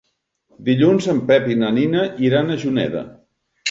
[0.69, 3.09] Dilluns en Pep i na Nina iran a Juneda.